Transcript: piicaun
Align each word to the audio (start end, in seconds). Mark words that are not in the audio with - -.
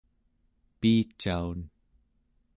piicaun 0.79 1.59